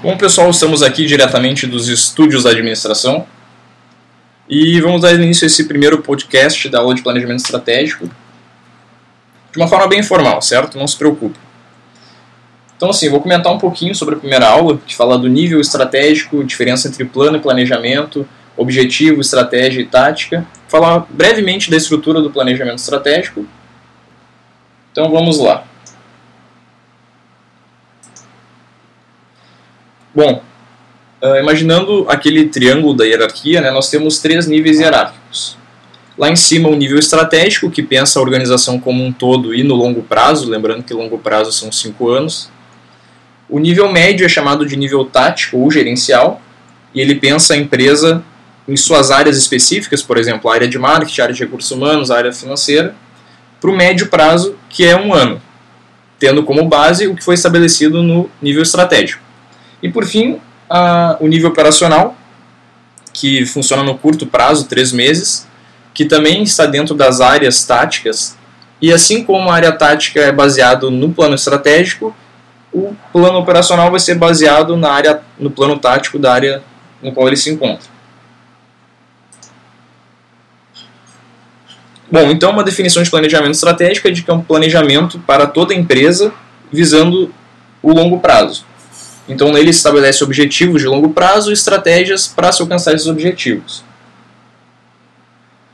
[0.00, 3.26] Bom, pessoal, estamos aqui diretamente dos estúdios da administração
[4.48, 8.08] e vamos dar início a esse primeiro podcast da aula de planejamento estratégico
[9.50, 10.78] de uma forma bem informal, certo?
[10.78, 11.36] Não se preocupe.
[12.76, 16.44] Então, assim, vou comentar um pouquinho sobre a primeira aula, que fala do nível estratégico,
[16.44, 18.24] diferença entre plano e planejamento,
[18.56, 20.46] objetivo, estratégia e tática.
[20.68, 23.44] Falar brevemente da estrutura do planejamento estratégico.
[24.92, 25.64] Então, vamos lá.
[30.18, 30.42] Bom,
[31.22, 35.56] uh, imaginando aquele triângulo da hierarquia, né, nós temos três níveis hierárquicos.
[36.18, 39.76] Lá em cima, o nível estratégico, que pensa a organização como um todo e no
[39.76, 42.50] longo prazo, lembrando que longo prazo são cinco anos.
[43.48, 46.42] O nível médio é chamado de nível tático ou gerencial,
[46.92, 48.20] e ele pensa a empresa
[48.66, 52.10] em suas áreas específicas, por exemplo, a área de marketing, a área de recursos humanos,
[52.10, 52.92] a área financeira,
[53.60, 55.40] para o médio prazo, que é um ano,
[56.18, 59.27] tendo como base o que foi estabelecido no nível estratégico.
[59.82, 62.16] E por fim, a, o nível operacional,
[63.12, 65.46] que funciona no curto prazo, três meses,
[65.94, 68.36] que também está dentro das áreas táticas.
[68.80, 72.14] E assim como a área tática é baseado no plano estratégico,
[72.72, 76.62] o plano operacional vai ser baseado na área, no plano tático da área
[77.02, 77.88] no qual ele se encontra.
[82.10, 85.74] Bom, então uma definição de planejamento estratégico é de que é um planejamento para toda
[85.74, 86.32] empresa
[86.72, 87.32] visando
[87.82, 88.64] o longo prazo.
[89.28, 93.84] Então ele estabelece objetivos de longo prazo e estratégias para se alcançar esses objetivos.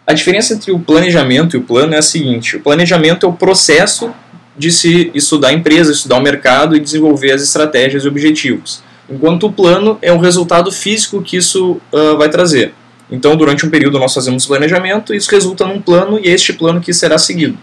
[0.06, 3.32] A diferença entre o planejamento e o plano é a seguinte: o planejamento é o
[3.32, 4.12] processo
[4.56, 9.46] de se estudar a empresa, estudar o mercado e desenvolver as estratégias e objetivos, enquanto
[9.46, 12.74] o plano é o resultado físico que isso uh, vai trazer.
[13.10, 16.52] Então, durante um período nós fazemos planejamento e isso resulta num plano e é este
[16.52, 17.58] plano que será seguido.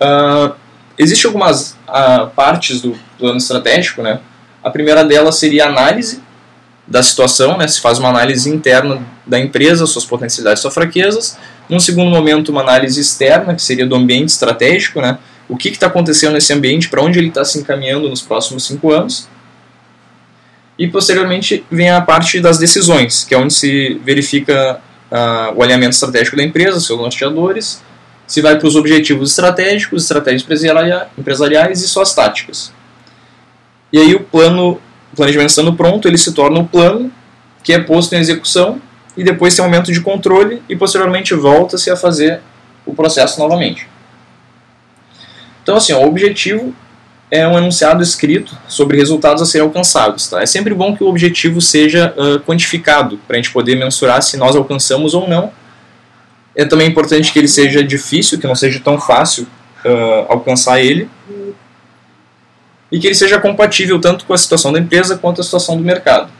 [0.00, 0.54] Uh,
[0.98, 4.20] Existem algumas uh, partes do plano estratégico, né?
[4.62, 6.22] A primeira delas seria a análise
[6.86, 7.68] da situação, né?
[7.68, 11.36] Se faz uma análise interna da empresa, suas potencialidades, suas fraquezas.
[11.68, 15.18] Num segundo momento, uma análise externa, que seria do ambiente estratégico, né?
[15.48, 18.92] O que está acontecendo nesse ambiente, para onde ele está se encaminhando nos próximos cinco
[18.92, 19.28] anos.
[20.78, 25.92] E posteriormente vem a parte das decisões, que é onde se verifica uh, o alinhamento
[25.92, 27.82] estratégico da empresa, seus norteadores,
[28.26, 30.42] se vai para os objetivos estratégicos, estratégias
[31.16, 32.72] empresariais e suas táticas.
[33.92, 34.80] E aí o plano,
[35.12, 37.10] o planejamento estando pronto, ele se torna um plano
[37.62, 38.80] que é posto em execução
[39.16, 42.40] e depois tem um momento de controle e posteriormente volta-se a fazer
[42.84, 43.88] o processo novamente.
[45.62, 46.74] Então assim, o objetivo
[47.30, 50.28] é um enunciado escrito sobre resultados a serem alcançados.
[50.28, 50.42] Tá?
[50.42, 54.36] É sempre bom que o objetivo seja uh, quantificado para a gente poder mensurar se
[54.36, 55.50] nós alcançamos ou não
[56.56, 59.46] é também importante que ele seja difícil, que não seja tão fácil
[59.84, 61.08] uh, alcançar ele.
[62.90, 65.84] E que ele seja compatível tanto com a situação da empresa quanto a situação do
[65.84, 66.32] mercado.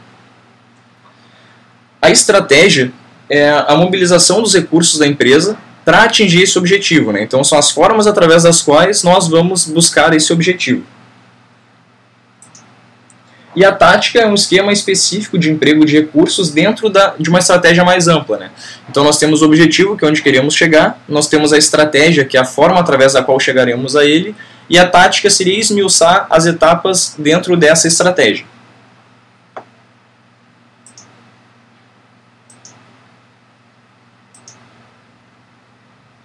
[2.00, 2.90] A estratégia
[3.28, 7.12] é a mobilização dos recursos da empresa para atingir esse objetivo.
[7.12, 7.22] Né?
[7.22, 10.84] Então, são as formas através das quais nós vamos buscar esse objetivo.
[13.56, 17.38] E a tática é um esquema específico de emprego de recursos dentro da, de uma
[17.38, 18.36] estratégia mais ampla.
[18.36, 18.50] Né?
[18.90, 22.36] Então nós temos o objetivo, que é onde queremos chegar, nós temos a estratégia, que
[22.36, 24.36] é a forma através da qual chegaremos a ele,
[24.68, 28.44] e a tática seria esmiuçar as etapas dentro dessa estratégia.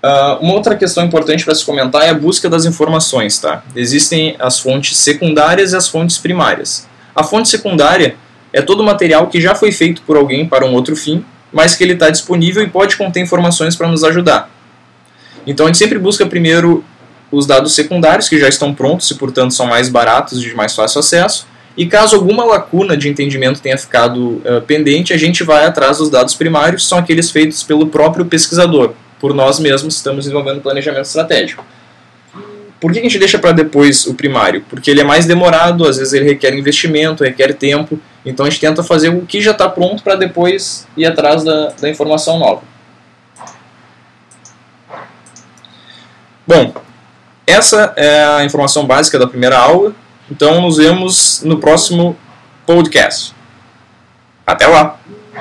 [0.03, 3.39] Uh, uma outra questão importante para se comentar é a busca das informações.
[3.39, 3.63] Tá?
[3.73, 6.90] Existem as fontes secundárias e as fontes primárias.
[7.15, 8.15] A fonte secundária
[8.53, 11.83] é todo material que já foi feito por alguém para um outro fim, mas que
[11.83, 14.49] ele está disponível e pode conter informações para nos ajudar.
[15.45, 16.83] Então a gente sempre busca primeiro
[17.31, 20.75] os dados secundários, que já estão prontos e, portanto, são mais baratos e de mais
[20.75, 21.47] fácil acesso.
[21.77, 26.09] E caso alguma lacuna de entendimento tenha ficado uh, pendente, a gente vai atrás dos
[26.09, 28.93] dados primários, que são aqueles feitos pelo próprio pesquisador.
[29.19, 31.65] Por nós mesmos estamos desenvolvendo planejamento estratégico.
[32.81, 34.65] Por que a gente deixa para depois o primário?
[34.67, 38.59] Porque ele é mais demorado, às vezes ele requer investimento, requer tempo, então a gente
[38.59, 42.63] tenta fazer o que já está pronto para depois ir atrás da, da informação nova.
[46.47, 46.73] Bom,
[47.45, 49.93] essa é a informação básica da primeira aula,
[50.29, 52.17] então nos vemos no próximo
[52.65, 53.35] podcast.
[54.45, 54.99] Até lá!